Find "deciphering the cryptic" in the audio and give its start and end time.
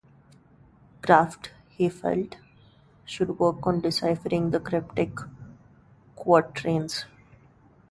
3.81-5.15